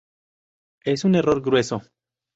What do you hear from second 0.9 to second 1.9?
un error grueso.